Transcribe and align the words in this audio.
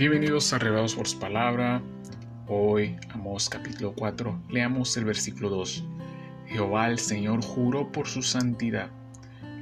Bienvenidos 0.00 0.54
a 0.54 0.58
Revelados 0.58 0.94
por 0.94 1.06
su 1.06 1.18
palabra. 1.18 1.82
Hoy, 2.46 2.96
Amós 3.10 3.50
capítulo 3.50 3.92
4, 3.94 4.44
leamos 4.48 4.96
el 4.96 5.04
versículo 5.04 5.50
2. 5.50 5.84
Jehová 6.46 6.88
el 6.88 6.98
Señor 6.98 7.44
juró 7.44 7.92
por 7.92 8.08
su 8.08 8.22
santidad. 8.22 8.88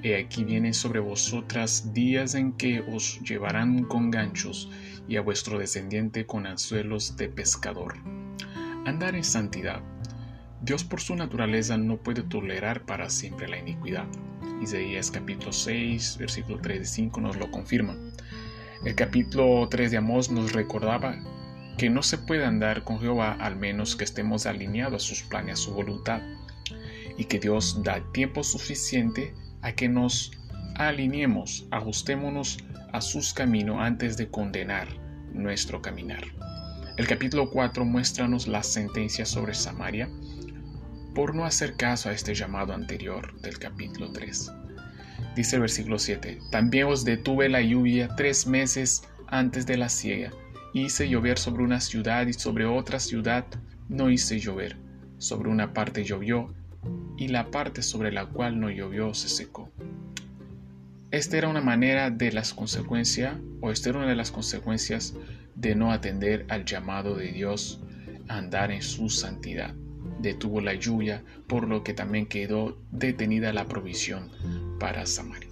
He 0.05 0.15
aquí 0.16 0.45
vienen 0.45 0.75
sobre 0.75 1.01
vosotras 1.01 1.93
días 1.93 2.37
en 2.37 2.53
que 2.53 2.83
os 2.83 3.19
llevarán 3.23 3.83
con 3.83 4.12
ganchos 4.12 4.71
y 5.09 5.16
a 5.16 5.23
vuestro 5.23 5.59
descendiente 5.59 6.25
con 6.25 6.47
anzuelos 6.47 7.16
de 7.16 7.29
pescador. 7.29 7.97
Andar 8.87 9.16
en 9.16 9.25
santidad. 9.25 9.83
Dios 10.62 10.84
por 10.84 11.01
su 11.01 11.16
naturaleza 11.16 11.77
no 11.79 11.97
puede 11.97 12.23
tolerar 12.23 12.87
para 12.87 13.11
siempre 13.11 13.48
la 13.48 13.59
iniquidad. 13.59 14.07
Isaías 14.62 15.11
capítulo 15.11 15.52
6, 15.52 16.16
versículo 16.16 16.61
3 16.61 16.80
y 16.80 16.84
5 16.84 17.20
nos 17.23 17.37
lo 17.37 17.51
confirma. 17.51 17.97
El 18.84 18.95
capítulo 18.95 19.68
3 19.68 19.91
de 19.91 19.96
Amós 19.96 20.30
nos 20.30 20.52
recordaba 20.52 21.16
que 21.77 21.91
no 21.91 22.02
se 22.02 22.16
puede 22.16 22.45
andar 22.45 22.84
con 22.84 23.01
Jehová 23.01 23.37
al 23.41 23.56
menos 23.56 23.96
que 23.96 24.04
estemos 24.04 24.46
alineados 24.46 25.02
a 25.02 25.06
sus 25.06 25.23
planes, 25.23 25.54
a 25.54 25.62
su 25.62 25.73
voluntad, 25.73 26.23
y 27.16 27.24
que 27.24 27.41
Dios 27.41 27.82
da 27.82 28.01
tiempo 28.12 28.45
suficiente 28.45 29.34
a 29.62 29.73
que 29.73 29.88
nos 29.88 30.30
alineemos, 30.77 31.66
ajustémonos 31.73 32.59
a 32.92 33.01
sus 33.01 33.34
caminos 33.34 33.78
antes 33.80 34.16
de 34.16 34.28
condenar 34.28 34.88
nuestro 35.32 35.82
caminar. 35.82 36.23
El 36.96 37.09
capítulo 37.09 37.51
4 37.51 37.84
muéstranos 37.84 38.46
la 38.46 38.62
sentencia 38.62 39.26
sobre 39.26 39.54
Samaria 39.54 40.09
por 41.16 41.34
no 41.34 41.45
hacer 41.45 41.76
caso 41.76 42.09
a 42.09 42.12
este 42.12 42.32
llamado 42.32 42.73
anterior 42.73 43.40
del 43.40 43.59
capítulo 43.59 44.12
3. 44.12 44.52
Dice 45.38 45.55
el 45.55 45.60
versículo 45.60 46.01
7, 46.01 46.41
también 46.51 46.88
os 46.88 47.05
detuve 47.05 47.49
la 47.49 47.63
lluvia 47.63 48.09
tres 48.16 48.49
meses 48.49 49.04
antes 49.29 49.66
de 49.66 49.76
la 49.76 49.88
siega. 49.88 50.32
Hice 50.74 51.09
llover 51.09 51.38
sobre 51.38 51.63
una 51.63 51.80
ciudad 51.80 52.26
y 52.26 52.32
sobre 52.32 52.65
otra 52.65 52.99
ciudad 52.99 53.46
no 53.88 54.10
hice 54.10 54.40
llover. 54.40 54.76
Sobre 55.18 55.48
una 55.48 55.73
parte 55.73 56.02
llovió 56.02 56.52
y 57.16 57.29
la 57.29 57.52
parte 57.52 57.82
sobre 57.82 58.10
la 58.10 58.26
cual 58.26 58.59
no 58.59 58.68
llovió 58.68 59.15
se 59.15 59.29
secó. 59.29 59.71
Esta 61.13 61.38
era 61.38 61.46
una 61.48 61.60
manera 61.60 62.10
de 62.10 62.32
las 62.32 62.52
consecuencias, 62.52 63.37
o 63.60 63.70
esta 63.70 63.91
era 63.91 63.98
una 63.98 64.09
de 64.09 64.16
las 64.16 64.32
consecuencias 64.32 65.15
de 65.54 65.76
no 65.76 65.93
atender 65.93 66.47
al 66.48 66.65
llamado 66.65 67.15
de 67.15 67.31
Dios 67.31 67.81
a 68.26 68.38
andar 68.38 68.72
en 68.72 68.82
su 68.82 69.09
santidad. 69.09 69.72
Detuvo 70.19 70.60
la 70.60 70.75
lluvia, 70.75 71.22
por 71.47 71.69
lo 71.69 71.84
que 71.84 71.94
también 71.94 72.26
quedó 72.26 72.76
detenida 72.91 73.53
la 73.53 73.69
provisión 73.69 74.32
para 74.78 75.06
Samaria. 75.06 75.50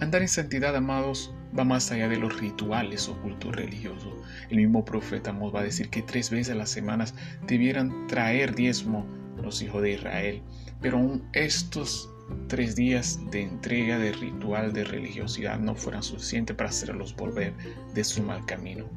Andar 0.00 0.22
en 0.22 0.28
santidad, 0.28 0.74
amados, 0.74 1.32
va 1.56 1.64
más 1.64 1.90
allá 1.92 2.08
de 2.08 2.18
los 2.18 2.40
rituales 2.40 3.08
o 3.08 3.20
cultos 3.22 3.54
religiosos. 3.54 4.14
El 4.50 4.56
mismo 4.56 4.84
profeta 4.84 5.32
nos 5.32 5.54
va 5.54 5.60
a 5.60 5.64
decir 5.64 5.90
que 5.90 6.02
tres 6.02 6.30
veces 6.30 6.54
a 6.54 6.56
las 6.56 6.70
semanas 6.70 7.14
debieran 7.46 8.06
traer 8.08 8.54
diezmo 8.54 9.06
los 9.40 9.62
hijos 9.62 9.82
de 9.82 9.92
Israel. 9.92 10.42
Pero 10.80 10.98
aún 10.98 11.28
estos 11.32 12.10
tres 12.48 12.74
días 12.74 13.20
de 13.30 13.42
entrega 13.42 13.98
de 13.98 14.12
ritual 14.12 14.72
de 14.72 14.84
religiosidad 14.84 15.58
no 15.58 15.74
fueran 15.74 16.02
suficientes 16.02 16.56
para 16.56 16.70
hacerlos 16.70 17.14
volver 17.14 17.54
de 17.94 18.04
su 18.04 18.22
mal 18.22 18.44
camino. 18.46 18.88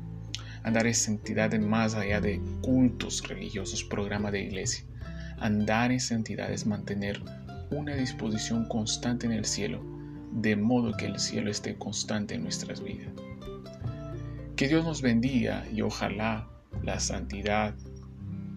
Andar 0.64 0.88
en 0.88 0.96
santidad 0.96 1.54
más 1.60 1.94
allá 1.94 2.22
de 2.22 2.42
cultos 2.62 3.28
religiosos, 3.28 3.84
programa 3.84 4.32
de 4.32 4.42
iglesia. 4.42 4.84
Andar 5.38 5.92
en 5.92 6.00
santidad 6.00 6.52
es 6.52 6.66
mantener 6.66 7.22
una 7.72 7.96
disposición 7.96 8.66
constante 8.66 9.26
en 9.26 9.32
el 9.32 9.46
cielo, 9.46 9.82
de 10.32 10.56
modo 10.56 10.96
que 10.98 11.06
el 11.06 11.20
cielo 11.20 11.50
esté 11.50 11.76
constante 11.76 12.36
en 12.36 12.44
nuestras 12.44 12.84
vidas. 12.84 13.10
Que 14.56 14.68
Dios 14.68 14.86
nos 14.86 15.02
bendiga 15.02 15.66
y 15.74 15.82
ojalá 15.82 16.48
la 16.84 17.00
santidad 17.00 17.74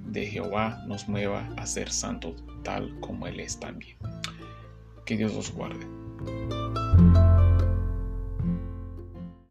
de 0.06 0.26
Jehová 0.26 0.84
nos 0.86 1.08
mueva 1.08 1.48
a 1.56 1.66
ser 1.66 1.90
santos 1.90 2.42
tal 2.62 2.98
como 3.00 3.26
Él 3.26 3.40
es 3.40 3.58
también. 3.58 3.96
Que 5.04 5.16
Dios 5.16 5.34
los 5.34 5.52
guarde. 5.52 5.86